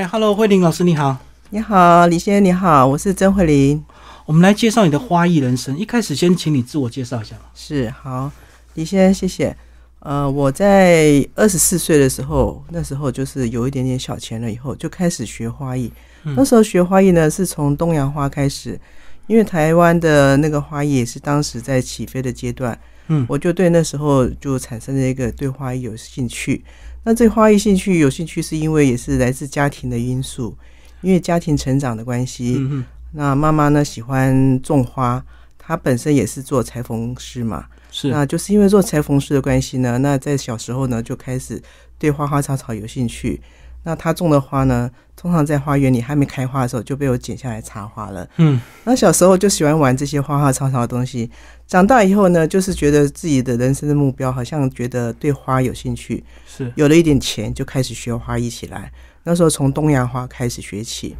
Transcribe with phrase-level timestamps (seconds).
[0.00, 1.18] 嗨，Hello，慧玲老师你好。
[1.50, 3.84] 你好，李先生你好，我是曾慧玲。
[4.24, 5.76] 我们来介绍你的花艺人生。
[5.76, 7.50] 一开始先请你自我介绍一下吧。
[7.54, 8.32] 是，好，
[8.76, 9.54] 李先生谢谢。
[9.98, 15.92] 呃，我在二十四岁的时候，那时候就是有一点点小钱了，以后就开始学花艺。
[16.34, 18.80] 那时候学花艺呢，是从东洋花开始，
[19.26, 22.78] 因为台湾的那个花艺也是当时在起飞的阶段。
[23.08, 26.64] 嗯，我就对那时候就产生了一个对花艺有兴趣。
[27.02, 30.56] 那这花艺兴趣有兴趣，是因为也是来自家庭的因素，
[31.00, 32.60] 因为家庭成长的关系。
[33.12, 35.24] 那妈妈呢喜欢种花，
[35.58, 37.66] 她本身也是做裁缝师嘛。
[37.90, 41.60] 是，那就是因为做裁缝师的关系呢，那在小时候呢就开始
[41.98, 43.40] 对花花草草有兴趣。
[43.82, 48.28] 那他种的花呢，通常在花园里还没开花的时候就被我剪下来插花了。
[48.36, 51.30] 嗯，那小时候就喜欢玩这些花花草草的东西。
[51.66, 58.92] 长大以后呢，就是觉得自己的人生的目标，好像觉得对花有兴趣，是有了一点钱就开始学花艺起来。
[59.22, 61.16] 那时候从东洋花开始学起。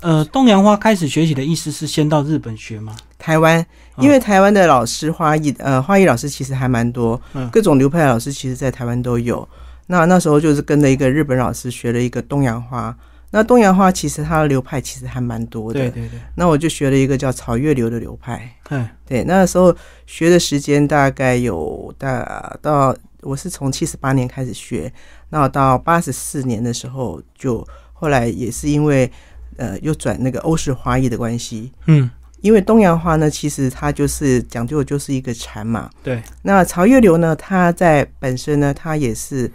[0.00, 2.96] 呃，东洋花开始学起的意思是先到日本学吗？
[3.18, 3.64] 台湾，
[3.98, 7.20] 因为台湾的老师花艺，呃，花艺老师其实还蛮多，
[7.50, 9.46] 各种流派的老师其实在台湾都有。
[9.90, 12.96] 那那时候就是跟着一个日本老师学了一个东洋花。
[13.32, 16.20] 那东洋花其实它的流派其实还蛮多的，对对对。
[16.36, 18.48] 那我就学了一个叫草月流的流派。
[18.70, 24.92] 嗯，对，那时候学的时间大概有大到我是从七十八年开始学，
[25.30, 29.10] 那到八十四年的时候，就后来也是因为
[29.56, 31.72] 呃又转那个欧式花艺的关系。
[31.86, 32.08] 嗯，
[32.40, 35.90] 因为东洋花呢，其实它就是讲究就是一个禅嘛。
[36.02, 36.20] 对。
[36.42, 39.50] 那曹月流呢，它在本身呢，它也是。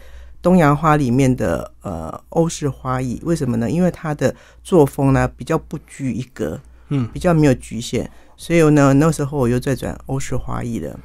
[0.46, 3.68] 东洋花里面的呃欧式花艺，为什么呢？
[3.68, 10.96] 因为它的作风呢比较不拘一格，嗯，比较没有局限，所以呢那时候我又在转欧式花艺的。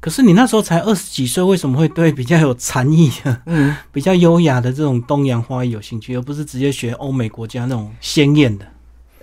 [0.00, 8.64] 可是你那时候才二十几岁，为什么会对比较有禅意的、嗯， 比较优雅的这种东洋花艺有兴趣，而不是直接学欧美国家那种鲜艳的？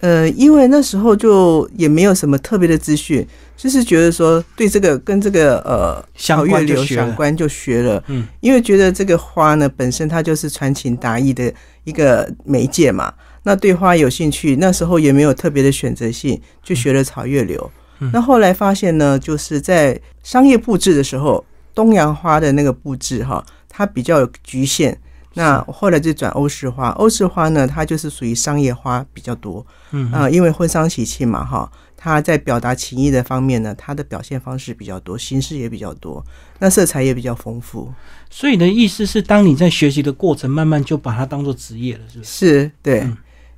[0.06, 3.26] 呃，因为那时候就也没有什么特别的资讯，
[3.58, 11.52] 就是觉得说对这个跟这个呃小月流相关就学了，嗯，因为觉得这个花呢本身它就是传情达意的
[11.86, 13.12] 一个媒介嘛，
[13.42, 17.72] 那对花有兴趣，那时候也没有特别的选择性，就学了草月流。
[18.14, 24.96] 那后来发现呢，就是在商业布置的时候，东洋花的那个布置哈，它比较有局限。
[25.38, 36.24] 那后来就转欧式花，欧式花呢，它就是属于商业花比较多，嗯啊，因为婚丧喜庆嘛，哈，它在表达情意的方面呢，它的表现方式比较多，形式也比较多，
[36.60, 37.94] 那色彩也比较丰富。
[38.30, 42.30] 所以你的意思是，当你在学习的过程，慢慢就把它当做职业了，是不是？
[42.32, 43.06] 是，对。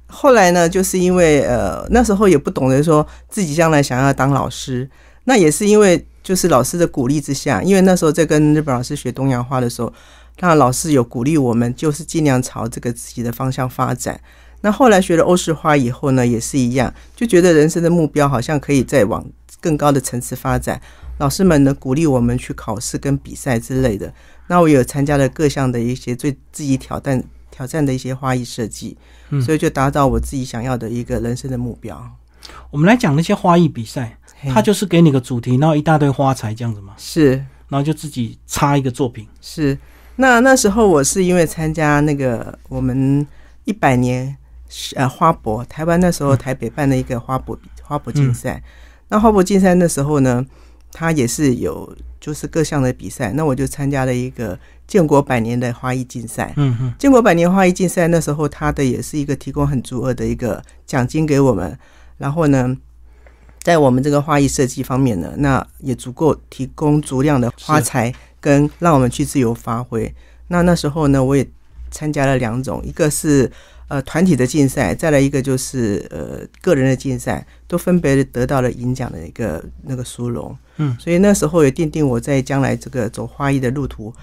[0.07, 4.89] 后来呢，就是因为呃那时候也不懂得说自己将来想要当老师，
[5.25, 9.93] 那也是因为就是老师的鼓励之下，因为那时候在跟日本老师学东洋花的时候。
[10.39, 14.19] 那老师有鼓励我们，就是尽量朝这个自己的方向发展。
[14.61, 19.23] 那后来学了欧式花以后呢，也是一样，就觉得人生的目标好像可以再往
[19.61, 20.81] 更高的层次发展。
[21.19, 24.13] 老师们呢鼓励我们去考试跟比赛之类的。
[24.47, 28.97] 那我有参加了各项的一些最自己挑战挑战的一些花艺设计，
[29.43, 32.11] 所以就达到我自己想要的一个人生的目标。
[32.69, 34.17] 我们来讲那些花艺比赛，
[34.53, 36.93] 它就是给你个主题，然后一大堆花材这样子嘛？
[36.97, 37.31] 是，
[37.67, 39.27] 然后就自己插一个作品。
[39.41, 39.77] 是。
[40.17, 43.25] 那那时候我是因为参加那个我们
[43.65, 44.35] 一百年
[44.95, 48.61] 呃花博，台湾那时候台北办的一个花博花博竞赛。
[49.09, 50.45] 那花博竞赛那时候呢，
[50.91, 53.31] 它也是有就是各项的比赛。
[53.33, 54.57] 那我就参加了一个
[54.87, 56.51] 建国百年的花艺竞赛。
[56.57, 61.77] 嗯哼，建国百年花艺竞赛那时候它的也是一个提供很足额的一个奖金给我们。
[62.17, 62.75] 然后呢，
[63.61, 68.11] 在我们这个花艺设计方面呢，那也足够提供足量的花材。
[68.47, 70.15] 跟让我们去自由发挥。
[70.47, 71.45] 那那时候呢，我也
[71.91, 73.51] 参加了两种，一个是
[73.89, 80.57] 呃团体的竞赛，再来一个就是呃个人的竞赛，都分别得到了银奖的一个那个殊荣。
[80.77, 84.13] 嗯，所以那时候也奠定我在将来这个走花艺的路途，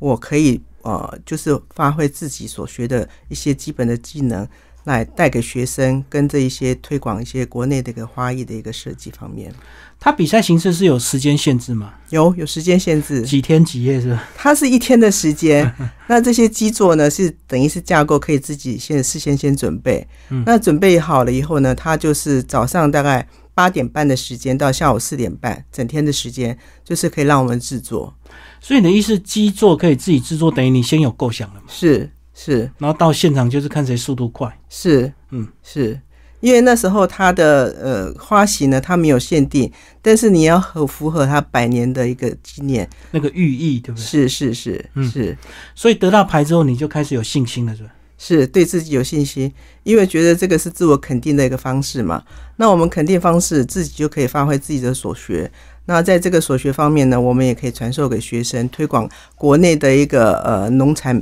[0.00, 4.44] 我可以呃就是发挥自己所学的一些基本的技能。
[4.88, 9.52] 来带给学生，跟这一些推广一些国内的一个花艺的一个设计方面。
[10.00, 11.92] 它比赛形式是有时间限制吗？
[12.10, 14.28] 有，有时间限制，几天几夜是吧？
[14.36, 15.72] 它是一天的时间。
[16.06, 20.06] 那这些基座呢，是等于是架构，可以自己先事先先准备。
[20.46, 28.14] 那准备好了以后呢，它就是早上大概八点半的时间到下午四点半，整天的时间就是可以让我们制作。
[28.60, 31.66] 所以你的意思，基座可以自己制作，等于你先有构想了吗？
[31.68, 32.08] 是。
[32.40, 34.56] 是，然后到现场就是看谁速度快。
[34.68, 36.00] 是，嗯，是
[36.38, 39.68] 因为那时候它的呃花型呢，它没有限定，
[40.00, 44.04] 但是你要很符合它百年的一个纪念那个寓意，对不对？
[44.04, 45.36] 是是是是，
[45.74, 47.90] 所以得到牌之后，你就开始有信心了，是吧？
[48.16, 49.52] 是对自己有信心，
[49.82, 52.22] 因为觉得这个是自我肯定的一个方式嘛。
[52.56, 55.50] 那我们肯定方式，自己就可以发挥自己的所学。
[55.86, 61.20] 那在这个所学方面呢，我们也可以传授给学生，推广国内的一个呃农产，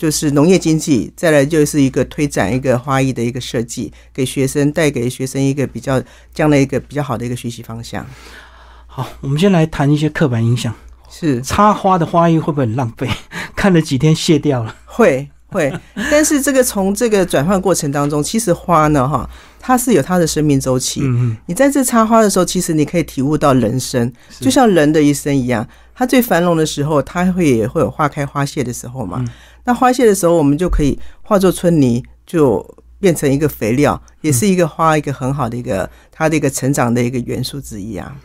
[0.00, 1.12] 就是农业经济。
[1.14, 6.00] 再来就是一个推展一个花艺的一个设计，给学生带给学生一个比较
[6.32, 8.06] 这样的一个比较好的一个学习方向。
[8.86, 10.74] 好，我们先来谈一些刻板印象。
[11.10, 13.06] 是插花的花艺会不会很浪费？
[13.54, 14.74] 看了几天卸掉了？
[14.86, 15.70] 会会，
[16.10, 21.00] 但是这个从这个转换过程当中，其实花呢，哈，它是有它的生命周期。
[21.02, 25.66] 嗯嗯，你在这插花的时候，其实你可以体悟到人生，就像人的一生一样。
[25.92, 29.24] 它最繁荣的时候，它会也会有花开花谢的时候嘛。
[29.64, 32.64] 那花谢的时候，我们就可以化作春泥，就
[32.98, 38.16] 变成一个肥料，也是一个花一个很好的一个它的一个成长的一个元素之一啊。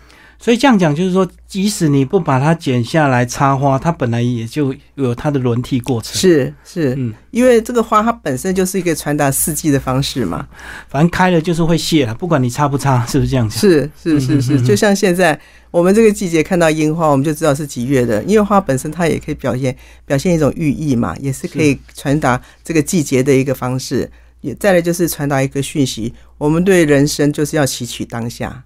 [0.46, 6.14] 所以这样讲就是说，即使你不把它剪下来插花，它本来也就有它的轮替过程。
[6.14, 10.48] 是是，嗯，因为这个花它本身就是一个传达四季的方式嘛。
[10.88, 13.58] 反正开了就是会谢了，不管你插不插，是不是这样子？
[13.58, 15.40] 是是是是，就像现在
[15.72, 18.22] 我们这个季节看到樱花，我们就知道是几月的。
[18.26, 19.76] 因为花本身它也可以表现
[20.06, 24.08] 表现一种寓意嘛，也是可以传达这个季节的一个方式。
[24.42, 28.64] 也再来就是传达一个讯息，我们对人生就是要吸取当下。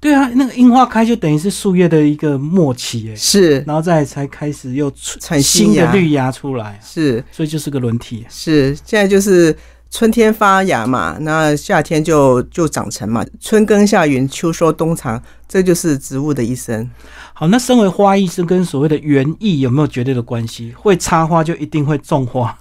[0.00, 8.24] 对啊，那个樱花开就等于是树叶的一个末期，哎，是，然后再才开始又产新的绿芽出来，是，所以就是个轮替。
[8.30, 9.54] 是，现在就是
[9.90, 16.88] 春天发芽嘛，那夏天就就长成嘛，春耕夏耘，秋收冬藏，这就是植物的一生。
[17.34, 20.72] 好，那身为花艺师跟所谓的园艺有没有绝对的关系？
[20.78, 22.58] 会插花就一定会种花？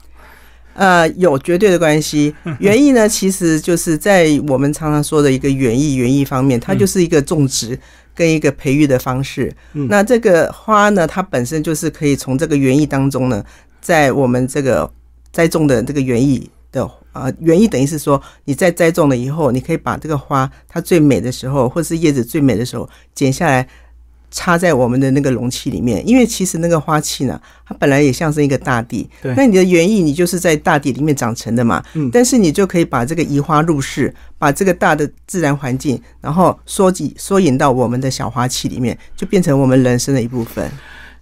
[0.80, 2.34] 呃，有绝对的关系。
[2.60, 7.78] 园艺呢，其实就是在我们常常说的一个园艺园艺方面，它就是一个种植
[8.16, 9.54] 跟一个培育的方式。
[9.74, 13.44] 那这个花呢，它本身就是可以从这个园艺当中呢，
[13.82, 14.90] 在我们这个
[15.34, 23.68] 栽种的这个园艺的啊，园艺等于是说你在栽种了以后，你可以把这个花它最美的时候，或是叶子最美的时候剪下来。
[24.32, 29.10] 插在我们的那个容器里面，因为其实那个花器呢，它本来也像是一个大地。
[29.22, 29.34] 对。
[29.36, 31.84] 那你的园艺，你就是在大地里面长成的嘛。
[31.94, 32.10] 嗯。
[32.12, 40.70] 但是你就可以把这个移花入室，把这个大的自然环境，然后缩挤缩引到我们的小花器里面，就变成我们人生的一部分。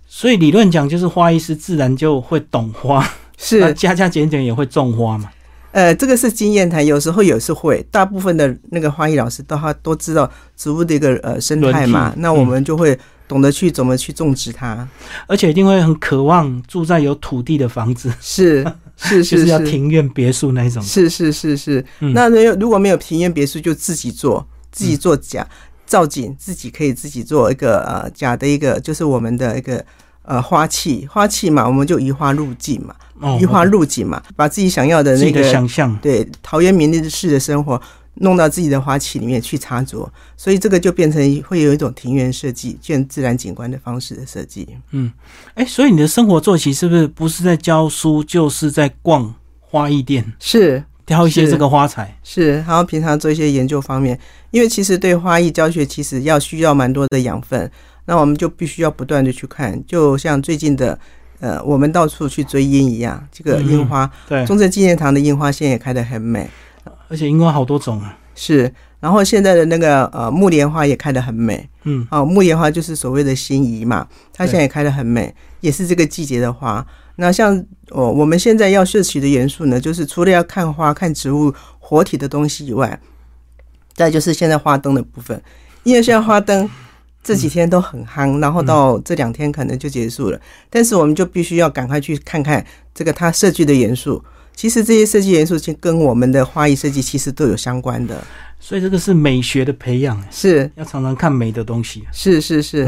[0.07, 3.07] 所以理论讲，就是花艺师自然就会懂花，
[3.37, 5.29] 是加加减减也会种花嘛。
[5.77, 7.85] 呃，这个是经验谈，有时候也是会。
[7.91, 12.97] 大部分的那个花艺老师都他都知道植物的一个呃生态嘛，那我们就会
[13.27, 14.87] 懂得去怎么去种植它，
[15.27, 18.65] 而且一定会很渴望住在有土地的房子，是
[18.95, 20.81] 是是， 要庭院别墅那种。
[20.81, 25.47] 是是是是，那如如果没有庭院别墅，就自己做，自己做假
[25.85, 29.85] 造景，自己可以自己做一个呃假的一个，就是我们的一个。
[30.27, 32.93] 呃，花器花器嘛，我们就移花入境嘛，
[33.39, 37.81] 移花入境嘛，把自己想要的那个想象，对陶渊明的式的生活
[38.15, 44.67] 弄到自己的花器里面去插着，所以这个就变成会有一种庭园设计、建自然景观的方式的设计。
[44.91, 45.09] 嗯，
[45.53, 50.83] 哎，所以你的生活作息是不是不是在教书，就是在逛花艺店，是。
[51.05, 54.19] 挑一些这个花材，是，然后平常做一些研究方面，
[54.51, 57.71] 因为其实对花艺教学其实要需要蛮多的养分。
[58.07, 60.97] 那我们就必须要不断的去看，就像最近的，
[61.41, 66.49] 呃，我们到处去追樱一样，这个樱花，对，中正纪念堂的樱花现在也开得很美，
[67.09, 68.17] 而且樱花好多种啊。
[68.33, 76.85] 是，然后现在的那个呃木莲花也开得很美，嗯，哦，木莲花就是所谓的心仪嘛，它现在也开得很美，也是这个季节的花。
[77.17, 82.97] 那像哦，我们现在要摄取的元素呢，就是除了要看花、看植物活体的东西以外，
[83.93, 85.41] 再就是现在花灯的部分，
[85.83, 86.69] 因为现在花灯。
[87.27, 90.39] 这几天都很夯，然后到这两天可能就结束了。
[90.69, 92.65] 但是我们就必须要赶快去看看
[92.95, 94.23] 这个它设计的元素。
[94.55, 98.23] 其实这些设计元素其实跟我们的花艺设计其实都有相关的。
[98.61, 102.05] 所以这个是美学的培养，是要常常看美的东西。
[102.13, 102.85] 是是是，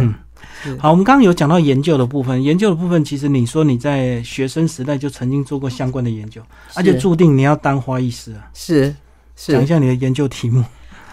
[0.65, 6.41] 嗯，好，我们刚刚有讲到研究的部分，研究的部分其实你说你在学生时代就曾经做过相关的研究，
[6.75, 8.47] 而且注定你要当花艺师啊。
[8.53, 8.95] 是
[9.35, 10.63] 是，讲一下你的研究题目。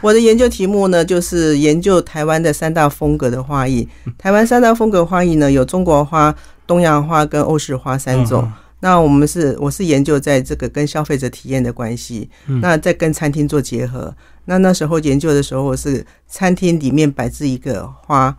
[0.06, 3.88] 我的研究题目呢，就是研究台湾的三大风格的花艺。
[4.16, 6.32] 台湾三大风格花艺呢，有中国花、
[6.64, 8.48] 东洋花跟欧式花三种。
[8.78, 12.30] 那我们是，我是研究在这个跟消费者体验的关系，
[12.62, 14.14] 那再跟餐厅做结合。
[14.44, 18.32] 那那时候研究的时候，我是餐厅里面摆置一个花，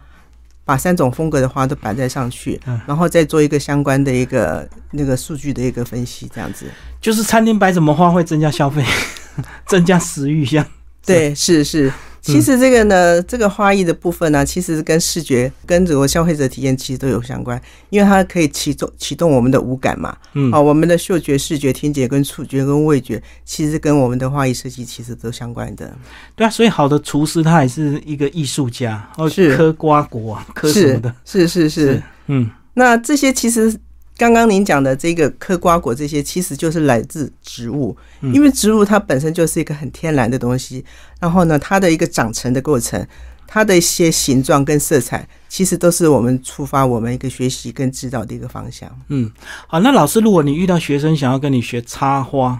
[0.63, 6.65] 把三种风格的花都摆在上去，然后再做一个相关的一个那个数据的一个分析，这样子。
[7.01, 8.81] 就是餐厅摆什么花会增加消费，
[9.67, 10.65] 增加食欲，像。
[11.07, 17.59] 对，是是，其实这个呢，这个花艺的部分呢，其实跟视觉、跟这个消费者体验其实都有相关，
[17.89, 20.15] 因为它可以启动启动我们的五感嘛。
[20.33, 25.91] 嗯，啊，我们的嗅觉、视觉、听觉、跟触觉、跟味觉，其实跟我们的花艺设计其实都相关的。
[26.35, 29.55] 对啊，所以好的厨师他也是一个艺术家，哦，是。
[29.55, 31.69] 嗑瓜果啊，嗑什么的，是是。
[31.69, 33.73] 是，嗯，那这些其实。
[34.17, 40.83] 刚刚您讲的这个嗑瓜果这些，其实就是来自植物，因为植物它本身就是一个很天然的东西。
[41.19, 43.07] 然后呢，它的一个长成的过程，
[43.45, 48.89] 它的一些形状跟色彩，其实都是我们触发我们一个学习跟指导的一个方向。
[49.09, 49.31] 嗯，
[49.67, 52.59] 好，那老师，如果你遇到学生想要跟你学插花，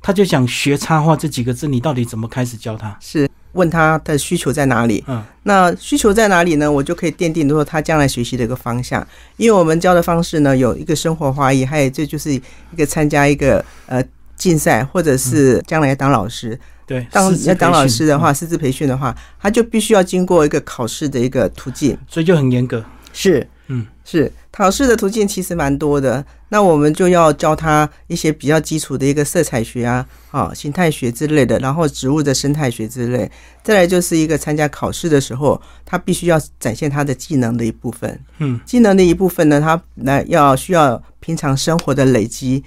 [0.00, 2.96] 他就想学插花这几个字，你到底怎么开始教他？
[3.00, 3.28] 是。
[3.54, 5.02] 问他的需求在哪里？
[5.08, 6.70] 嗯，那需求在哪里呢？
[6.70, 9.04] 我就可以奠定说他将来学习的一个方向。
[9.36, 12.40] 因为我们教的方式呢，有一个生活花艺，还有这就是一
[12.76, 14.04] 个参加一个呃
[14.36, 16.58] 竞赛，或者是将来当老师。
[16.86, 22.84] 对，当要当老师的话，师资培训的话，他就必须要经过一个考试的一个途径，所以就很严格。
[23.12, 26.24] 是，嗯，是考试的途径其实蛮多的。
[26.50, 33.28] 那我们就要教他一些比较基础的一个色彩学啊、啊形态学之类的，然后植物的生态学之类。
[33.64, 38.20] 再来就是一个参加考试的时候，他必须要展现他的技能的一部分。
[38.38, 42.62] 嗯，技能的一部分呢，他来要需要平常生活的累积，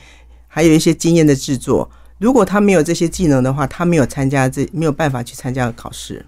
[0.50, 1.90] 还有一些经验的制作。
[2.20, 6.26] 如果他没有这些技能的话，他没有参加这没有办法去参加考试。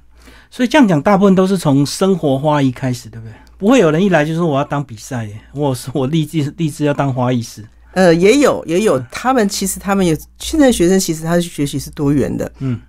[0.50, 3.34] 所以这样讲，大部分都是从生活花艺开始，对不对？
[3.60, 7.64] 不会有人一来就说我要当比赛耶，我是 我立志立志要当花艺师。
[7.92, 12.80] 呃，也有也有，他们其实他们也现在学生其实他的学习是多元的，嗯。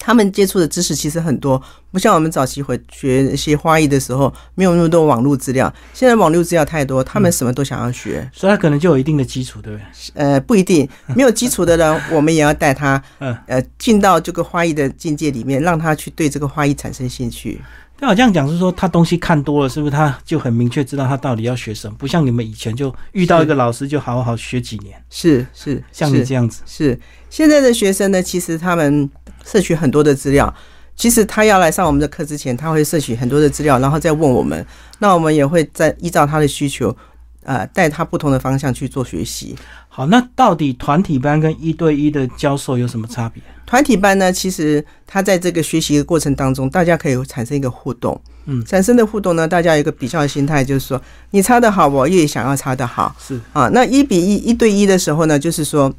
[0.00, 1.60] 他们接触的知识其实很多，
[1.90, 5.70] 不像我们早期会学一些花艺的时候，没有那么多网络资料。
[5.92, 9.84] 现在网络资料太多，他们什么都想要学，所以他可能就有一定的基础，对不对？
[10.14, 17.60] 呃，不一定， 没有基础的人，我们也要带他，呃，进到这个花艺的境界里面，让他去对这个花艺产生兴趣。
[17.98, 21.96] 对我这样讲是说，他东西看多了，是不是他就很明确知道他到底要学什么？
[21.98, 25.02] 不像你们以前就遇到一个老师就好好学几年。
[25.10, 26.62] 是是，像你这样子。
[26.64, 29.10] 是现在的学生呢，其实他们
[29.44, 30.54] 摄取很多的资料。
[30.94, 34.64] 其实他要来上我们的课之前，他会摄取很多的资料，然后再问我们。
[34.98, 36.96] 那我们也会再依照他的需求，
[37.42, 39.56] 呃，带他不同的方向去做学习。
[39.98, 43.42] 好，那到底团体班跟一对一的教授有什么差别？
[43.66, 48.20] 团体班呢，其实他在这个学习的过程当中，大家可以产生一个互动。
[48.44, 51.02] 嗯，产生的互动呢，大家有一个比较的心态，就是说
[51.32, 53.12] 你擦得好，我也想要擦得好。
[53.18, 55.92] 是啊，那一比一一对一的时候呢，就是说。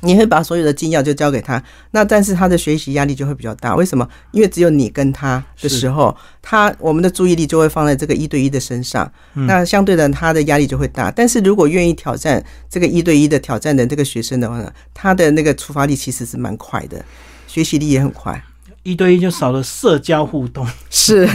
[0.00, 3.74] 你会把所有的精要就交给他，那但是他的学习压力就会比较大。
[3.74, 4.06] 为什么？
[4.32, 11.10] 因为只有你跟他的时候，他我们的注意力就会放在这个一对一的身上，那相对的他的压力就会大。
[11.10, 17.02] 但是如果愿意挑战这个一对一的挑战的这个学生的话呢，他的那个出发力其实是蛮快的，
[17.46, 18.44] 学习力也很快。
[18.82, 21.26] 一对一就少了社交互动，是。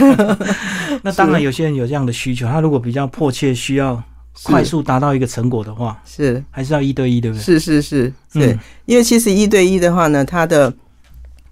[1.02, 4.00] 那当然有些人有这样的需求，他如果比较迫切需要。
[4.42, 6.42] 快速达到一个成果的话，是。
[6.50, 7.42] 还是要一对一，对不对？
[7.42, 10.72] 是是是，对，因为其实一对一的话呢，他的，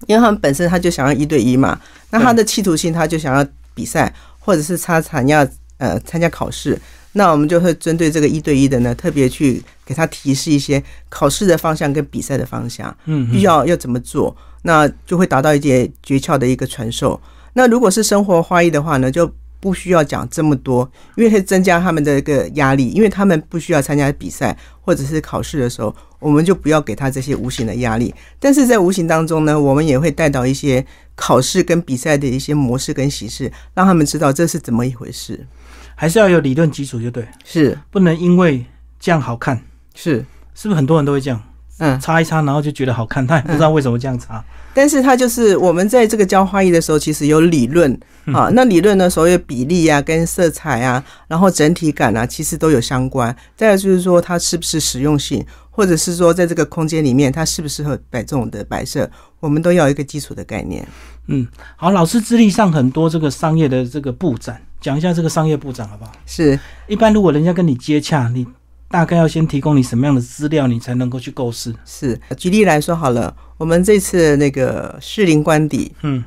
[0.07, 1.79] 因为他们本身他就想要一对一嘛，
[2.11, 6.81] 那他的企图心他就想要比赛，或者是他想要呃参加考试，
[7.13, 17.21] 那我们就会针对这个一对一的呢，特别去给他提示一些考试的方向跟比赛的方向，嗯，必要要怎么做，那就会达到一些诀窍的一个传授。
[17.55, 28.15] 那如果是生活花艺的话呢，就不需要讲这么多，因为会增加他们的一个压力，因为他们不需要参加比赛或者是考试的时候，我们就不要给他这些无形的压力。
[28.39, 30.85] 但是在无形当中呢，我们也会带到一些
[31.17, 35.47] 考试跟比赛的一些模式跟形式，让他们知道这是怎么一回事。
[35.95, 38.65] 还是要有理论基础就对，是不能因为
[39.01, 39.61] 这样好看，
[39.95, 40.25] 是
[40.55, 41.43] 是不是很多人都会这样？
[41.79, 44.43] 嗯，擦一擦，然后就觉得好看，他也不知道为什么这样擦。
[44.75, 47.93] 但是它就是我们在这个教花艺的时候，其实有理论
[48.27, 48.49] 啊。
[48.53, 53.35] 那理论呢，所有比例啊、跟色彩啊，然后整体感啊，其实都有相关。
[53.57, 60.87] 再就是说，它是不是实用性，或者是说，在这个空间里面，它适不适合摆这种的摆设，我们都要一个基础的概念。
[61.27, 61.45] 嗯，
[61.75, 66.13] 好，老师资历上很多这个商业的这个布展，讲一下这个商业布展好不好？
[66.25, 68.47] 是一般如果人家跟你接洽，你。
[68.91, 71.75] 大概要先提供你什么样的资料，你才能够去构思？
[71.85, 76.25] 是，举例来说好了，我们这次那个士林官邸，嗯，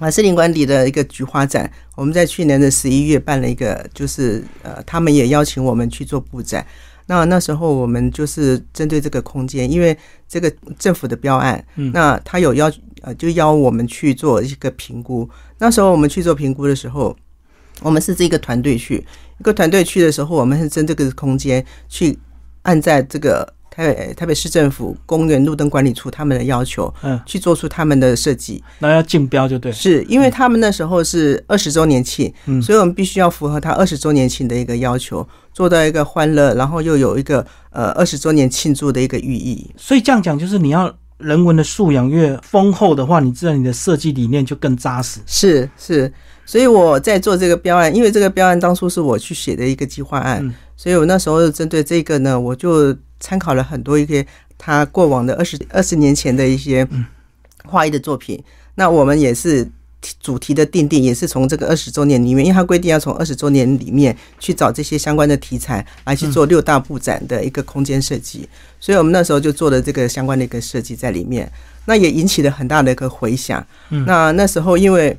[0.00, 6.66] 啊，士林官邸的一个菊花展，我们在去年的十一月办了一个，就是呃，他们也邀请我们去做布展。
[7.06, 9.96] 那那时候我们就是针对这个空间，因为
[10.28, 12.68] 这个政府的标案，嗯那他有要
[13.02, 15.28] 呃，就邀我们去做一个评估。
[15.58, 17.16] 那时候我们去做评估的时候。
[17.82, 19.04] 我们是这个团队去，
[19.38, 22.18] 一个团队去的时候，我们是针这个空间去
[22.62, 28.62] 按在这个台北台北市政府公园路灯管理处他们的要求，嗯，去做出他们的设计。
[28.80, 39.70] 那要竞标就对，是因为他们那时候是二十周年庆，嗯所以我们必须要符合他二十周年庆的一个要求，做到一个欢乐，然后又有一个呃二十周年庆祝的一个寓意。
[39.76, 45.20] 所以这样讲就是你要人文的素养越丰厚的话，你自然你的设计理念就更扎实。
[45.24, 46.12] 是是，
[46.44, 54.26] 所以我在做这个标案，因为这个标案当初是我去写的一个计划案，嗯所以我那时候针对这个呢，我就参考了很多一些
[54.58, 56.86] 他过往的二十二十年前的一些
[57.64, 58.42] 画艺的作品。
[58.74, 59.64] 那我们也是
[60.00, 68.48] 题主题的定定，也是从这个二十周年里面，因为它规定要从二十周年里面去找这些相关的题材来去做六大布展的一个空间设计。
[68.80, 71.48] 所以我们那时候就做了这个相关的一个设计在里面，
[71.84, 73.64] 那也引起了很大的一个回响。
[74.06, 75.16] 那那时候因为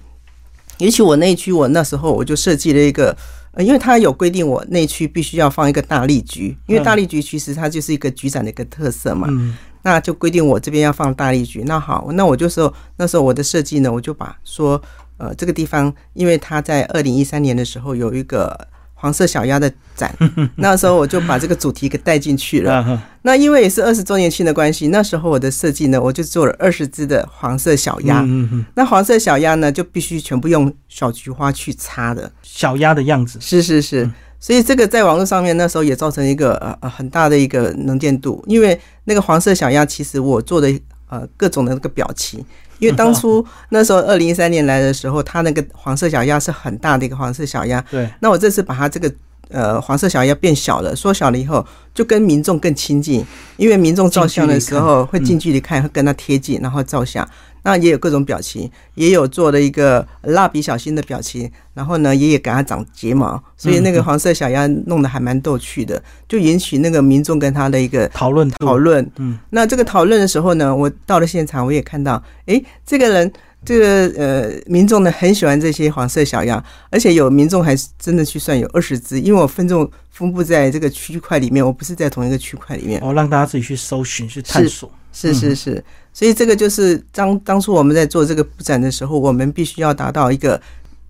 [0.80, 3.15] 尤其我那一区，我那时候我就设计了一个，
[3.51, 11.62] 呃，因为它有规定，我那区必须要放一个大力菊，因为大力菊其实它就是一个局长的一个特色嘛，嗯那就规定我这边要放大力菊。
[11.65, 14.82] 那好，那我就说那时候我的设计呢，我就把说，
[15.18, 18.68] 呃，这个地方，因为它在二零一三年的时候有一个
[19.03, 20.15] 黄色小鸭的展，
[20.55, 23.01] 那时候我就把这个主题给带进去了。
[23.24, 28.22] 那因为也是二十周年庆的关系，那时候我的设计呢，我就做了二十只的黄色小鸭。
[28.22, 32.31] 嗯嗯嗯，那黄色小鸭呢，就必须全部用小菊花去插的。
[32.43, 40.74] 小鸭的样子，是是是，所以这个在网络上面那时候也造成一个呃呃很大的一个能见度，因为那个黄色小鸭其实我做的
[41.10, 42.45] 呃各种的那个表情。
[42.83, 49.11] 因为当初那时候二零一三年来的时候，它那个黄色小鸭是很大的一个黄色小鸭，对，那我这次把它这个
[49.49, 53.25] 呃黄色小鸭变小了，缩小了以后，就跟民众更亲近，
[53.57, 57.27] 因为民众照相的时候会近距离看，会跟它贴近，然后照相。
[57.63, 69.10] 那也有各种表情，也有做了一个蜡笔小新的表情，然后呢，也有给它长睫毛，所以那个黄色小鸭弄得还蛮逗趣的，就引起那个民众跟他的一个讨论讨论。
[69.17, 73.32] 嗯，那这个讨论的时候呢，我到了现场，我也看到，诶，这个人，
[73.65, 83.00] 这个呃，民众呢很喜欢这些黄色小鸭，而且有民众还是真的去算有二十只，因为我分众分布在这个区块里面，我不是在同一个区块里面。
[83.01, 84.91] 哦，让大家自己去搜寻去探索。
[85.15, 90.61] 是是是，所以这个就是当当初我们在做这个布展的时候，我们必须要达到一个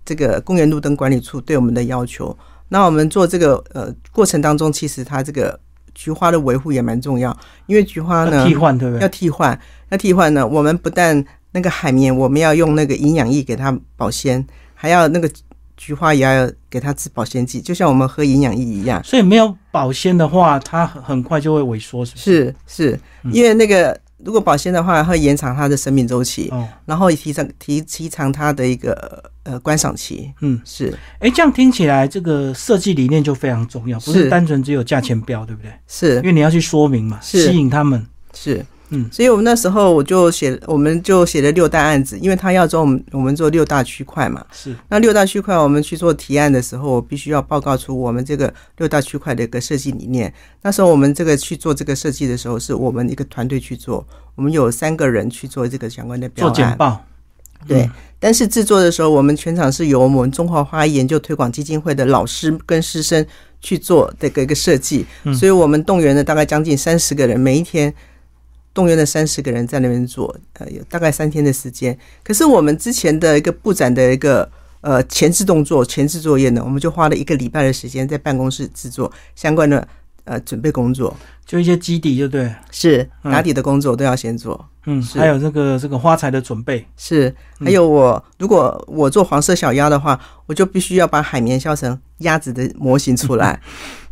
[0.04, 2.36] 这个公园路灯管理处对我们的要求。
[2.68, 5.58] 那我们做这个呃过程当中，其实它这个
[5.94, 9.08] 菊花的维护也蛮重要，因为菊花呢替换对不对要？
[9.08, 15.30] 替换，要替换呢，我们不但那个海绵我们要用那个营养液给它保鲜，还要那个
[15.76, 19.04] 菊花也要给它吃保鲜剂，就像我们喝营养液一样。
[19.04, 22.54] 所以没有保鲜的话，它很很快就会萎缩，是不是？
[22.66, 23.00] 是是，
[23.30, 30.32] 因为那个如果保鲜的话，会延长它的生命周期，哦，然后提长提提长它的一个呃观赏期。
[30.40, 30.96] 嗯，是。
[31.18, 34.30] 哎，这样听起来，这个设计理念就非常重要，不是是。
[34.30, 35.70] 单纯只有价钱标，对不对？
[35.86, 36.16] 是。
[36.16, 38.06] 因为你要去说明嘛，吸引他们。
[38.32, 44.44] 是，嗯，所以我们那时候我就写，我们就写了六大案子，因为他要做我们我们做六大区块嘛。
[44.52, 50.32] 是，那六大区块我们去做提案的时候，我必须要报告出我们这个六大区块的一个设计理念。
[50.62, 56.54] 那时候我们这个去做这个设计的时候，是我们一个团队去做，我们有三个人去做这个相关的标案。
[56.54, 57.04] 做简报。
[57.66, 57.88] 对，
[58.20, 63.24] 但是制作的时候，我们全场是由我们中华花艺研究推广基金会的老师跟师生
[63.62, 67.94] 去做这个一个设计，所以我们动员了大概将近三十个人，每一天
[68.74, 71.96] 动员了三十个人在那边做，呃，有大概三天的时间。
[72.24, 79.86] 可是我们之前的一个布展的一个呃前置动作、前置作业呢，我们就花了一个礼拜的时间在办公室制作相关的
[80.24, 84.68] 呃准备工作，就一些基底，就对，是嗯打底的工作都要先做。
[84.86, 93.58] 嗯，是还有这个这个花材的准备，是，还有我如果我做黄色小鸭的话，我就必须要把海绵削成鸭子的模型出来，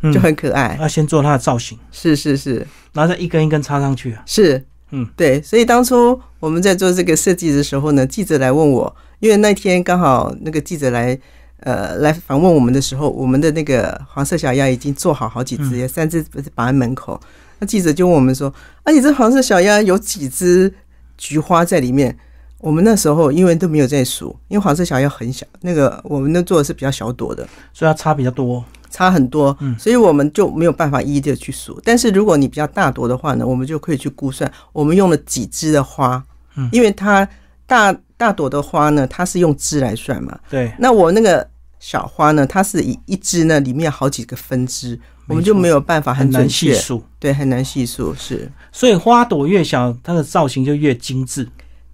[0.00, 0.78] 嗯就很可爱。
[0.80, 4.22] 要先做它的造型，是是是然后再一根一根插上去啊。
[4.24, 5.42] 是，嗯，对。
[5.42, 11.18] 所以当初我们在做这个设计的时候呢，记者来问我，因为那天刚好那个记者来。
[11.62, 17.20] 呃，来访问我们的时候，我们的那个黄色小鸭已经做好好几只，有三只摆在门口。
[17.58, 18.52] 那记者就问我们说
[18.84, 20.72] ：“啊，你这黄色小鸭有几只
[21.16, 22.16] 菊花在里面？”
[22.58, 28.64] 我们那时候因为都没有在数，因为黄色小鸭很小，那个我们那做的是比较小朵的，所以它差比较多。
[28.88, 31.80] 差很多，嗯所以我们就没有办法一一的去数。
[31.82, 36.22] 但是如果你比较大朵的话呢，我们就可以去估算我们用了几枝的花，
[36.56, 37.26] 嗯因为它
[37.66, 40.38] 大大朵的花呢，它是用枝来算嘛。
[40.50, 41.48] 对，那我那个
[41.82, 47.04] 小花呢，它是一一支呢里面有好几个分支，我们就没有办法很难准确，细数。
[47.18, 51.48] 对，很难细数，是所以花朵越小，它的造型就越精致，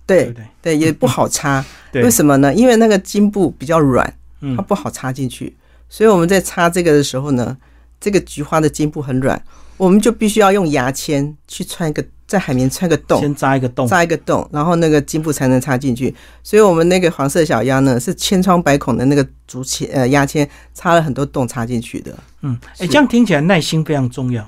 [0.05, 1.65] 对对也不好插。
[1.91, 2.53] 对为什么呢？
[2.53, 5.57] 因为那个茎部比较软，嗯它不好插进去，
[5.89, 7.57] 所以我们在插这个的时候呢，
[7.99, 9.43] 这个菊花的茎部很软，
[9.79, 16.15] 我们就必须要用牙签去穿一个在海绵穿个洞，先扎一个洞，扎一个洞，然后那个茎部才能插进去。
[16.43, 22.13] 所以我们那个黄色小鸭呢，是千疮百孔的那个竹签呃牙签插了很多洞插进去的。
[22.43, 24.47] 嗯，哎，这样听起来耐心非常重要。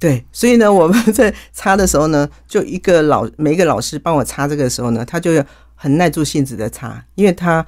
[0.00, 7.64] 对，所以呢，我们在插的时候呢，就一个老每一个老师帮我插这个时候呢，他就要很耐住性子的插，因为他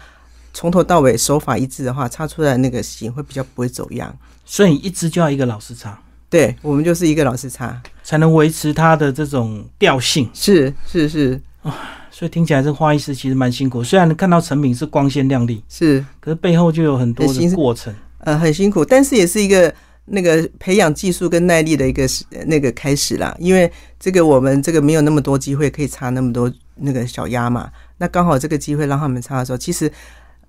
[0.53, 4.17] 从头到尾手法一致的话，插出来那个形会比较不会走样。
[4.45, 5.97] 所以一支就要一个老师插，
[6.35, 10.29] 对我们就是一个老师擦，才能维持它的这种调性。
[10.35, 11.73] 是是是啊，
[12.11, 13.85] 所以听起来这花艺师其实蛮辛苦。
[13.85, 17.95] 虽然看到成品是光鲜亮丽，是，可是背后就有很多的过程。
[18.19, 19.73] 呃，很辛苦，但是也是一个。
[20.07, 22.07] 那个培养技术跟耐力的一个
[22.45, 29.91] 那个开始啦，因为这个我们这个没有那么多机会可以插那么多那个小鸭嘛，那刚好这个机会让他们插的时候，其实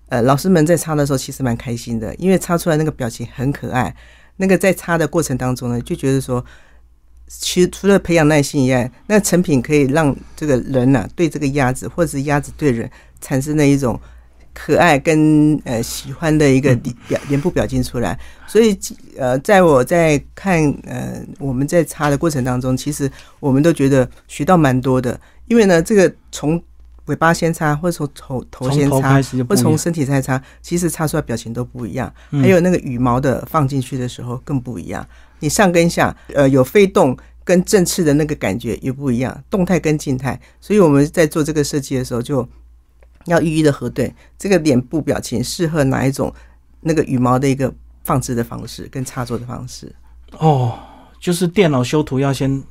[0.10, 3.95] 呃老师们在擦的时候其实蛮开心的，因为擦出来那个表情很可爱。
[4.38, 6.43] 那个在插的过程当中呢，就觉得说，
[7.28, 12.89] 其实除了培养耐心以外，那成品可以让这个人呐对这个鸭子，或者是鸭子对人
[13.21, 14.00] 产生的一种。
[14.58, 16.74] 可爱跟呃喜欢的一个
[17.10, 18.17] 表脸部表情出来，
[18.48, 18.74] 所以
[19.17, 25.19] 呃，在我在看呃我们在擦的过程当中，其实我们都觉得学到蛮多的。
[25.48, 26.63] 因为呢，这个从
[27.06, 32.13] 尾巴先擦，或者从头头先擦，或从身体再擦，其实擦出来表情都不一样。
[32.32, 35.08] 还有那个羽毛的放进去的时候更不一样。
[35.39, 40.39] 你上跟下，呃，有飞动跟振翅的那个感觉也不一样，动态跟静态。
[40.60, 42.48] 所以我们在做这个设计的时候就。
[43.28, 46.32] 要一一的核对这个脸部表情适合哪一种
[46.82, 49.91] 那个羽毛的一个放置的方式跟插座的方式
[50.38, 50.78] 哦，
[51.20, 52.62] 就是电脑修图要先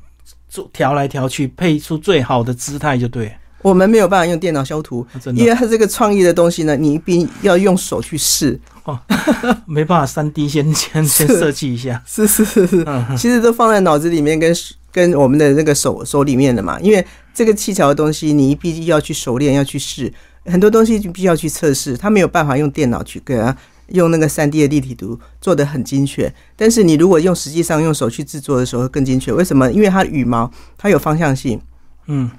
[0.47, 3.35] 做调来调去，配出最好的姿态就对。
[3.65, 8.99] 我们没有办法用电脑修图，因为它这个创意的东西呢，你一定要用手去试哦，
[9.65, 12.85] 没办法三 D 先先先设计一下， 是是是是，
[13.17, 14.55] 其实都放在脑子里面跟
[14.91, 20.13] 跟我们的那个手手里面的嘛，因为这个技巧的东西你必须要去熟练要去试。
[20.45, 26.31] 很多东西就必须要去测试，他没有办法用电脑去给它用那个三 D 的立体图做的很精确。
[26.55, 29.71] 但是你如果用实际上用手去制作的时候更精确，为什么？
[29.71, 31.59] 因为它羽毛它有方向性。
[32.07, 32.29] 嗯，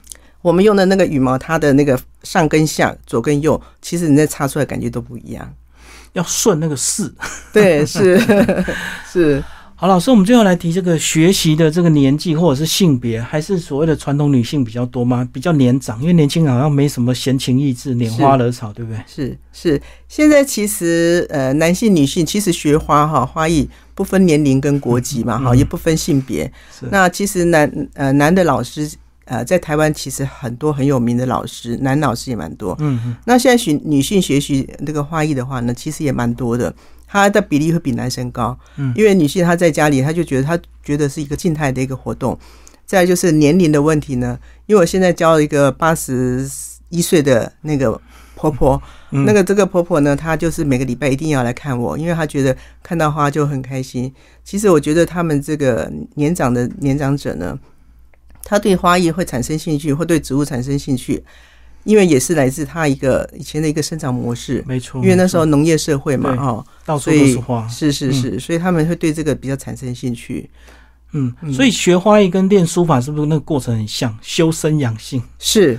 [0.47, 5.53] 我们用的那个羽毛，它的那个上跟下、左跟右，其实你在擦出来感觉都不一样。
[6.13, 7.13] 要顺那个势，
[7.53, 8.17] 对，是
[9.13, 9.43] 是。
[9.75, 15.29] 好，老师，我们最后来提这个学习的这个年纪或者是性别，还是所谓的传统女性比较多吗？
[15.33, 19.03] 比较年长，因为年轻人好像没什么闲情逸致，拈花惹草，对不对？
[19.09, 26.51] 是是，现在其实呃，男性、女性其实学花哈，花艺不分年龄跟国籍嘛，哈，也不分性别。
[26.91, 28.89] 那其实男呃男的老师
[29.27, 32.75] 呃，在台湾其实很多很有名的老师，男老师也蛮多。
[32.81, 33.17] 嗯嗯。
[33.27, 36.75] 那现在学女性学习那个花艺的话呢，其实也蛮多的。
[37.09, 42.37] 她的比例会比男生高，嗯，因为女性她在家里，她就觉得她觉得是一个静态的一个活动。
[42.85, 46.49] 再就是年龄的问题呢，因为我现在教一个八十
[46.89, 48.01] 一岁的那个
[48.35, 54.13] 婆婆，那个这个婆婆呢，她就是每个礼拜一定要来看我，因为她觉得看到花就很开心。
[54.45, 57.59] 其实我觉得他们这个年长的年长者呢，
[58.49, 61.21] 他对花艺会产生兴趣，会对植物产生兴趣。
[61.83, 65.01] 因为也是来自他一个以前的一个生长模式，没错。
[65.03, 70.51] 因为那时候农业社会嘛，哈，到处都是花，是是是，所以他们会对这个比较产生兴趣。
[71.13, 74.13] 嗯，所以学花艺跟练书法是不是那个过程很像？
[74.21, 75.79] 修身养性是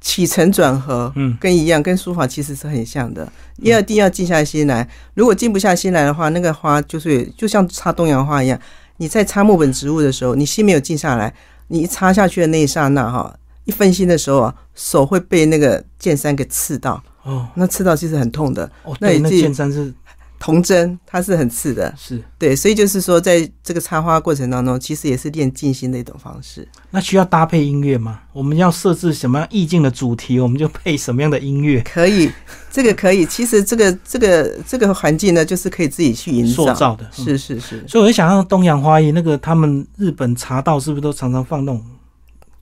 [0.00, 3.30] 起承转合，嗯，跟一样，跟书法其实是很像的。
[3.56, 8.56] 要一定要静下心来，如果静不下心来的话，那个花就是就像插东洋花一样。
[8.98, 11.34] 你在插木本植物的时候，你心没有静下来，
[11.68, 13.34] 你一插下去的那一刹那，哈。
[13.64, 18.64] 一分心的时候啊，手会被那个剑山给刺到哦，那刺到其实很痛的。
[18.82, 19.92] 哦，那那剑山是
[20.38, 21.92] 铜针，它是很刺的。
[21.96, 26.66] 是对，所以就是说，在这个插花过程当中，其实也是练静心的一种方式。
[26.90, 28.20] 那需要搭配音乐吗？
[28.32, 31.80] 我们要设置什么样意境的主题，我们就配什么样的音乐？
[31.82, 32.30] 可以，
[32.70, 33.26] 这个可以。
[33.26, 37.08] 其实这个这个这个环境呢，就是可以自己去营造的。
[37.12, 37.84] 是是是。
[37.88, 41.84] 所以我就想，像东洋花艺那个，他们日本茶道是不是都常常放那种？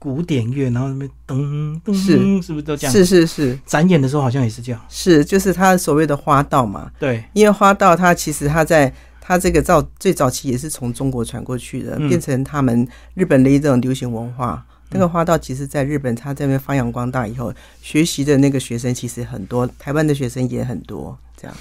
[0.07, 2.93] 古典乐，然后那边噔噔，是是不是都这样？
[2.93, 4.79] 是是是，展演的时候好像也是这样。
[4.87, 6.89] 是，就是他所谓的花道嘛。
[6.97, 14.65] 对，因为花道它其实它在它这个早最早期也是从中国传过去的，变成他们日本的一种流行文化。
[14.91, 21.57] 那个花道其实在日本，他这边发扬光大以后，学习的那个学生其实很多，台湾的学生也很多，这样。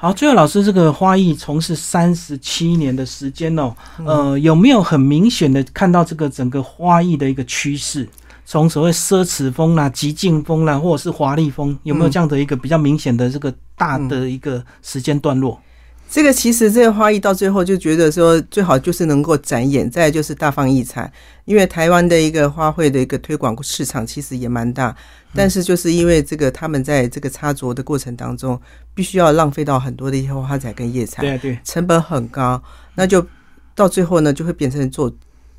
[0.00, 8.08] 好，最后老师，这个花艺从事三十七年的时间哦，呃，有没有很明显的看到这个整个花艺的一个趋势？
[8.44, 15.60] 从所谓奢侈风啦、极尽风啦，或者是华丽风，有没有这样的一个比较明显的这个大的一个时间段落？
[16.10, 21.12] 这个其实这个花艺到最后就觉得说，最好就是能够展演，再就是大放异彩。
[21.44, 24.94] 因为台湾的一个花卉的一个推广市场其实也蛮大，
[25.34, 28.58] 但是就是因为这个他们在这个插着的过程当中，
[28.94, 32.62] 必须要浪费到很多的一些花材跟叶材，对对，成本很高，
[32.94, 33.26] 那就
[33.74, 35.12] 到最后呢，就会变成做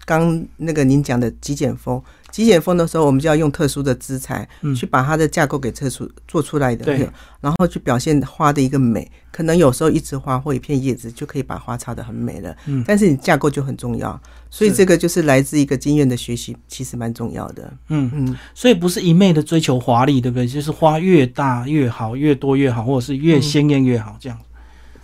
[0.05, 2.01] 刚那个您讲的极简风。
[2.31, 7.09] 极简风的时候，我们就要用特殊的资材去把它的架构给测出做出来的，对，
[7.41, 9.09] 然后去表现花的一个美。
[9.31, 18.09] 可能有时候一枝花或一片叶子就可以把花插的很美了，嗯，但是你架构就很重要，所以这个就是来自一个经验的学习，其实蛮重要的，嗯。
[18.13, 20.47] 嗯，所以不是一昧的追求华丽，对不对？
[20.47, 24.37] 就是花越大越好，越多越好，或者是越鲜艳越好，这样。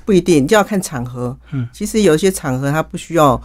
[0.04, 3.42] 不一定，就要看场合，嗯，其实有一些场合它不需要，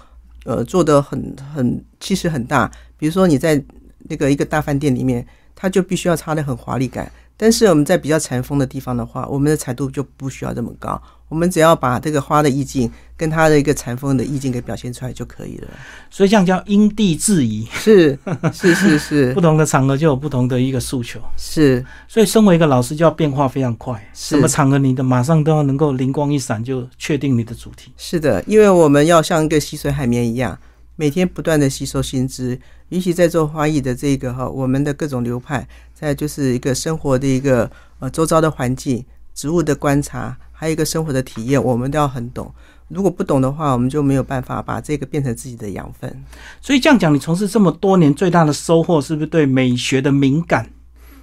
[0.50, 2.68] 呃，做的很很气势很大。
[2.98, 3.62] 比如说你在
[4.08, 7.08] 那个一个大饭店里面，它就必须要擦的很华丽感。
[7.42, 11.00] 但是我们在比较禅风的地方的话，我们的彩度就不需要这么高。
[11.26, 15.68] 我们只要把这个花的意境跟它的一个禅风的意境给表现出来就可以了。
[16.10, 18.18] 所以这样叫因地制宜，是
[18.52, 21.18] 是是是， 不同的场合就有不同的一个诉求。
[21.38, 27.90] 是，所以身为一个老师就要变化非常快，什么场合你的马上都要能够灵光一闪就确定你的主题。
[27.96, 30.58] 是的，因为我们要像一个吸水海绵一样。
[30.96, 42.52] 每天不断的吸收新知，尤其在做花艺的这个哈，我们的各种流派，再就是一个生活的一个呃周遭的环境、植物的观察，还有一个生活的体验，我们都要很懂。
[42.88, 46.24] 如果不懂的话，我们就没有办法把这个变成自己的养分。
[46.60, 50.68] 所以这样讲，你从事这么多年，最大的收获是不是对美学的敏感，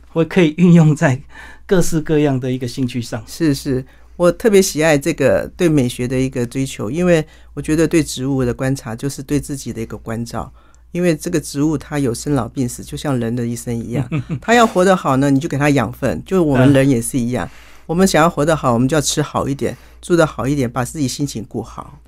[0.08, 1.22] 会可以运用在
[1.66, 3.22] 各式各样的一个兴趣上？
[3.28, 3.86] 是是。
[4.16, 10.52] 我特别喜爱这个对美学的一个追求，因为我觉得对植物的观察就是对自己的一个关照。
[10.92, 14.10] 因为这个植物它有生老病死，就像人的一生一样，
[14.42, 16.24] 它要活得好呢，你就给它养分。
[16.26, 17.50] 就我们人也是一样，
[17.86, 22.00] 我们想要活得好，我们就要吃好一点，住得好一点，把自己心情过好。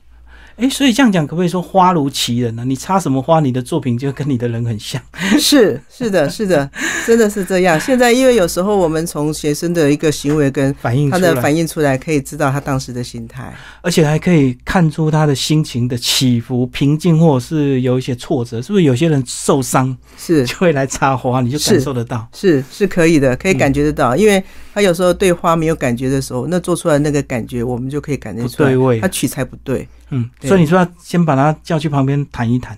[0.60, 2.66] 哎，所以这样讲可不可以说花如其人呢？
[2.66, 5.02] 你插什么花，你的作品就跟你的人很像。
[5.40, 6.70] 是是的，是的，
[7.08, 7.80] 真的是这样。
[7.80, 18.62] 现在因为有时候我们从学生的一个行为跟反应，他的反应出来，可以知道他当时的心态，而且还可以看出他的心情的起伏、平静，或者是有一些挫折。
[18.62, 22.28] 是不是有些人受伤是就会来插花，你就感受得到？
[22.34, 24.14] 是是可以的，可以感觉得到。
[24.14, 24.44] 因为
[24.74, 29.88] 他有时候对花没有感觉的时候，那做出来那个感觉，我们就可以感觉出来，他取材不对。
[30.10, 32.78] 嗯，所以你说要先把他叫去旁边谈一谈，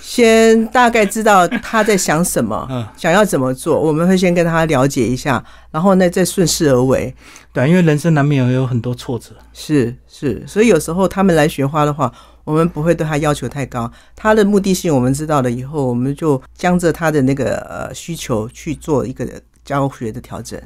[0.00, 7.14] 先大概知道他在想什么， 嗯，想要怎么做，我们会先跟他了解一下，然后呢再顺势而为。
[7.52, 12.12] 对，因为人生难免有有很多挫折，是是，所以有时候他们来学花的话，
[12.44, 19.26] 我们不会对他要求太高，他的目的性我们知道了以后，我们就将着他的那个呃需求去做一个
[19.64, 20.60] 教学的调整。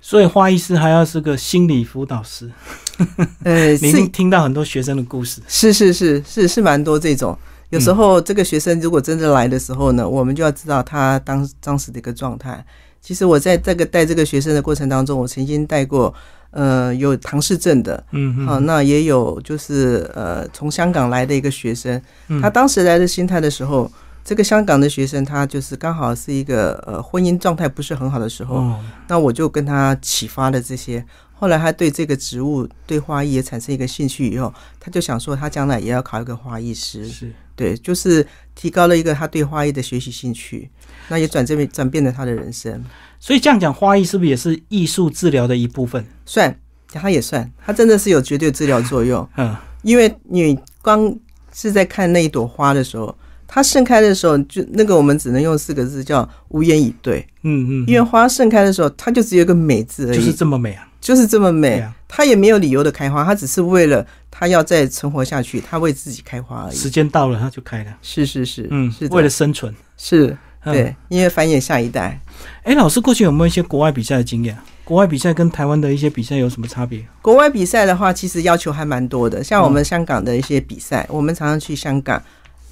[0.00, 2.50] 所以花艺师还要是个心理辅导师，
[3.44, 7.36] 呃， 你听到很多学生的故事，是是是是是蛮多这种。
[7.70, 12.64] 有时候这个学生如果真的来的时候呢，我们就要知道他当当时的一个状态。
[13.00, 16.12] 其实我在这个带这个学生的过程当中，我曾经带过，
[16.50, 22.00] 呃，有唐氏症的，嗯，好，那也有就是呃从香港来的一个学生，
[22.40, 23.90] 他当时来的心态的时候。
[24.28, 28.74] 这个香港的学生，他就是刚好是一个呃婚姻状态不是很好的时候，
[29.06, 31.02] 那我就跟他启发了这些。
[31.32, 37.08] 后来他对这个植物、对花艺也产生一个兴趣以后，他就想说他将来也要考一个花艺师。
[37.08, 40.68] 是，对，就是提高了一个他对花艺的学习兴趣，
[41.08, 42.84] 那也转这边转变了他的人生。
[43.18, 46.04] 所以这样讲，花艺是不是也是艺术治疗的一部分？
[46.26, 46.54] 算，
[46.92, 49.26] 他也算，他真的是有绝对治疗作用。
[49.38, 51.16] 嗯，因为你光
[51.54, 53.16] 是在看那一朵花的时候。
[53.50, 57.26] 它盛开的时候，就那个我们只能用四个字叫无言以对。
[57.42, 61.82] 嗯嗯，因为花盛开的时候，它就只有一个美字而已，就是这么美啊，就是这么美。
[62.06, 66.76] 它也没有理由的开花，它只是为了它要再存活下去，它为自己开花而已。
[66.76, 67.90] 时间到了，它就开了。
[68.02, 69.74] 是是是，嗯，是为了生存。
[69.96, 72.20] 是，对，因为繁衍下一代。
[72.64, 74.56] 哎，老师过去有没有一些国外比赛的经验？
[74.84, 77.04] 国外比赛跟台湾的一些比赛有什么差别？
[77.20, 79.44] 国外比赛的话，其实要求还蛮多的。
[79.44, 82.22] 像我们香港的一些比赛，我们常常去香港。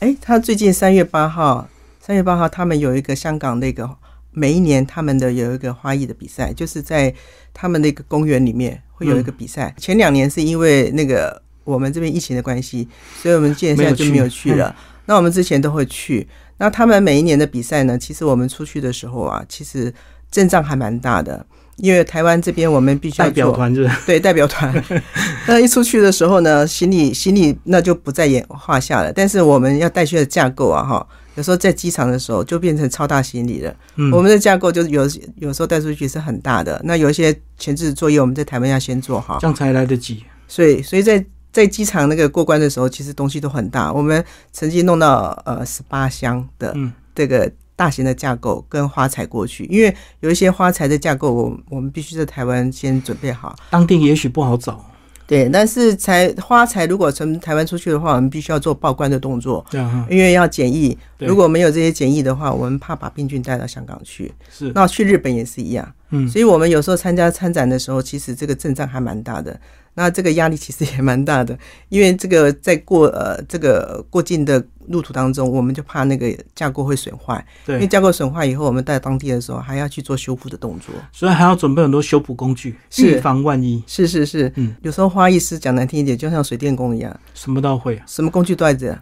[0.00, 1.66] 哎，他最近三月八号，
[2.00, 3.88] 三月八号他们有一个香港那个
[4.30, 7.12] 每一年他们的有一个花艺的比赛，就是在
[7.54, 9.74] 他们那个公园里面会有一个比赛。
[9.78, 12.86] 前两年是因为那个我们这边疫情的关系，
[13.22, 14.76] 所以我们现在就没有去了。
[15.06, 16.28] 那我们之前都会去。
[16.58, 19.92] 那他们每一年的比赛呢，其实我们出去的时候啊，其实
[20.30, 21.46] 阵仗还蛮大的。
[21.76, 24.72] 因为台湾这边我们必须代表团是对代表团，
[25.46, 29.12] 那一出去的时候呢，行李行李那就不在眼话下了。
[29.12, 33.74] 但是我们要带去的架构啊，哈，有时候在机场的时候就变成超大行李了。
[34.12, 35.02] 我们的架构就是有
[35.36, 36.80] 有时候带出去是很大的。
[36.84, 40.24] 那有一些前置作业我们在台湾要先做好，这样才来得及。
[40.48, 43.92] 所以所以在在机场那个过关的时候，其实东西都很大。
[43.92, 53.54] 我们曾经弄到呃十八箱的嗯这个大型的架构跟花材过去，因为有一些花材的架构，我我们必须在台湾先准备好。
[53.70, 54.84] 当地也许不好找，
[55.26, 60.96] 对，但是材花材如果从台湾出去的话，我们必须要做报关的动作，对、啊，因为要检疫。
[61.18, 61.28] 对。
[61.28, 64.32] 如果没有这些检疫的话，我们怕把病菌带到香港去。
[64.50, 66.28] 是，那去日本也是一样，嗯。
[66.28, 69.58] 所以我们有时候参加参展的时候，其实这个阵仗还蛮大的。
[69.98, 80.94] 那这个压力其实也蛮大的，因为这个在过呃这个过境的路途当中，我们就怕那个架构会损坏，因为，架构损坏以后，我们到当地的时候还要去做修复的动作。
[81.12, 83.16] 所以还要准备很多修补工具，是。
[83.16, 88.04] 预防万一，是是是，嗯，有时候花艺师讲难听一点，就像水电工一样，什么都会啊。
[88.06, 88.94] 什么工具都在这。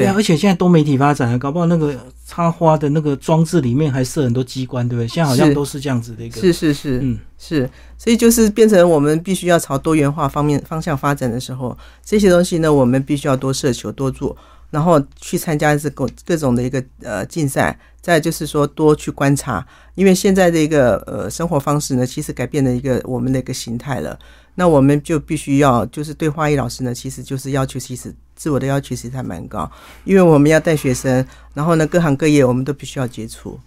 [0.00, 1.94] 对啊，而且现在多媒体发展了，搞不好那个
[2.26, 5.08] 插花的那个装置里面还设很多机关，对不对？
[5.08, 14.36] 现在好像都是这样子的一个，是是是，嗯，是，所以就是变成我们必须要朝多元化方面方向发展的时候，这些东西呢，我们必须要多奢求多做，
[14.70, 24.18] 然后去参加这各各种的一个呃竞赛，再就是说多去观察，因为现在的一个呃生活方式呢，其实改变了一个我们的一个形态了。
[24.56, 29.70] 那我们就必须要就是对花艺老师呢，其实就是要求其实自我的要求其实还蛮高，
[30.02, 31.22] 因为我们要带学生，
[31.52, 33.60] 然后呢各行各业我们都必须要接触。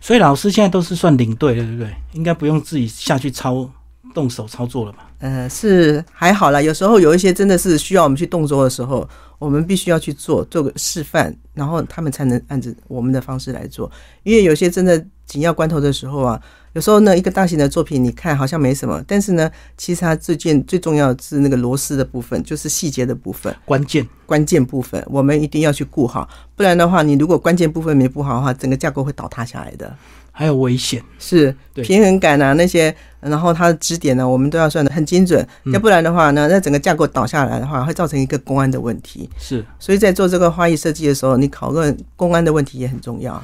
[0.00, 1.94] 所以老师现在都是算领队的，对不对？
[2.14, 3.70] 应该不用自己下去操
[4.12, 5.08] 动手操作了吧？
[5.20, 6.60] 呃，是还好啦。
[6.60, 13.88] 有时候有一些真的是需要我们去动作的时候，我们必须要去做做个示范，然后他们才能按着我们的方式来做。
[14.24, 16.38] 因为有些真的紧要关头的时候啊，
[16.74, 23.54] 有时候呢，一个大型的作品你看好像没什么，但是呢，其实它最件最重要的是那个螺丝的部分，就是细节的部分。
[23.64, 29.96] 关键关键部分我们一定要去顾好，不然的话，你如果关键部分没顾好的话，整个架构会倒塌下来的。
[30.34, 39.28] 还有危险，是平衡感啊那些，然后它的支点呢，我们都要算的很精准，嗯要不然的话呢，那整个架构倒下来的话，会造成一个公安的问题。
[39.38, 39.62] 是。
[39.78, 43.42] 所以在做这个花艺设计的时候，你讨论公安的问题也很重要。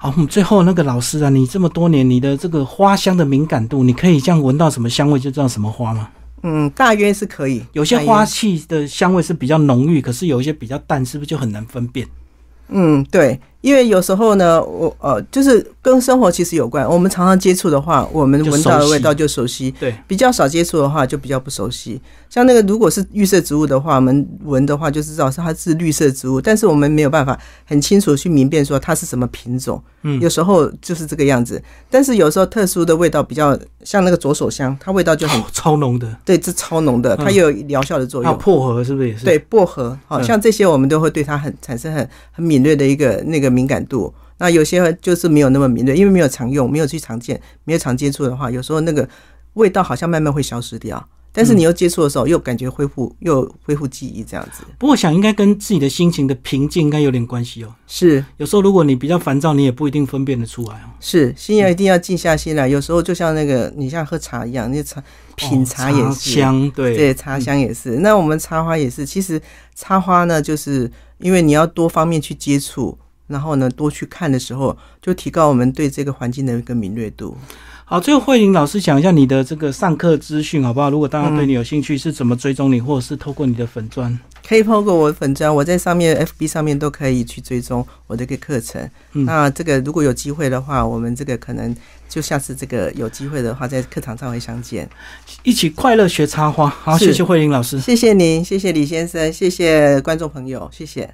[0.00, 6.08] 好，我们最后那个老师啊，你这么多年，你的这个花香的敏感度，你可以这样闻到什么香味就知道什么花吗？
[6.44, 7.64] 嗯，大约是可以。
[7.72, 12.06] 有些花气的香味是比较浓郁，可是有一些比较淡，是不是就很难分辨？
[12.68, 16.88] 嗯，对，因为有时候呢，我呃，就是跟生活其实有关。
[16.88, 22.00] 我们常常接触的话，我们闻到的味道就熟悉；对，比较少接触的话，就比较不熟悉。
[22.30, 29.82] 像那个如果是绿色植物的话，我们闻的话就知道是它是绿色植物，但是我们没有办法很清楚去明辨说它是什么品种。
[30.02, 38.38] 嗯有时候就是这个样子，但是有时候特殊的味道比较像那个左手香，它味道就很哦，超浓的，对，这超浓的，它嗯也有疗效的作用有。
[38.38, 39.24] 薄荷是不是也是？
[39.24, 44.12] 对，薄荷，好、嗯像这些我们都会对它很产生很很敏锐的一个那个敏感度。
[44.38, 49.08] 那有些就是没有那么敏锐，因为没有常用，没有去常见，没有常接触的话，有时候那个
[49.54, 51.08] 味道好像慢慢会消失掉。
[51.30, 54.64] 但是你又接触的时候，又感觉恢复，又恢复记忆这样子。
[54.78, 57.72] 不过想应该跟自己的心情的平静应该有点关系哦。
[57.86, 60.88] 是有时候如果你比较烦躁，你也不一定分辨得出来哦。
[60.98, 62.66] 是，心要一定要静下心来。
[62.66, 65.02] 有时候就像那个你像喝茶一样，那茶
[65.36, 66.10] 品茶也。
[66.12, 67.98] 香，对对，茶香也是。
[67.98, 69.40] 那我们插花也是，其实
[69.76, 77.36] 插花呢，就是因为你要多方面去接触，然后呢多去看的时候，就提高我们对这个环境的一个敏锐度。
[77.84, 80.90] 好，最后慧玲老师讲一下你的这个上课资讯好不好？
[80.90, 84.18] 如果大家对你有兴趣，是怎么追踪你，或者是透过你的粉砖？
[84.46, 88.82] 可以透过我的粉砖，我在上面 FB 上面都可以去追踪我的一个课程。
[89.12, 91.74] 嗯那这个如果有机会的话，我们这个可能
[92.08, 94.88] 就下次这个有机会的话，在课堂上会相见。
[95.42, 96.68] 一起快乐学插花。
[96.68, 97.78] 好，是谢谢慧玲老师。
[97.80, 101.06] 谢谢您，谢谢李先生，谢谢观众朋友，谢谢。